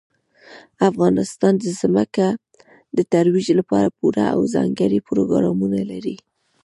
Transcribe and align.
افغانستان 0.89 1.53
د 1.59 1.65
ځمکه 1.81 2.27
د 2.97 2.99
ترویج 3.11 3.47
لپاره 3.59 3.93
پوره 3.97 4.25
او 4.35 4.39
ځانګړي 4.55 4.99
پروګرامونه 5.09 5.79
لري. 5.91 6.15